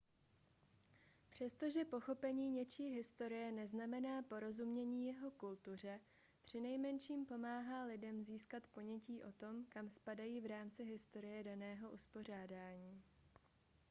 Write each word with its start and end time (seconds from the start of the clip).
přestože 1.29 1.85
pochopení 1.85 2.49
něčí 2.49 2.83
historie 2.95 3.51
neznamená 3.51 4.21
porozumění 4.21 5.07
jeho 5.07 5.31
kultuře 5.31 5.99
přinejmenším 6.43 7.25
pomáhá 7.25 7.83
lidem 7.83 8.23
získat 8.25 8.67
ponětí 8.67 9.23
o 9.23 9.31
tom 9.31 9.65
kam 9.69 9.89
spadají 9.89 10.41
v 10.41 10.45
rámci 10.45 10.83
historie 10.83 11.43
daného 11.43 11.89
uspořádání 11.89 13.03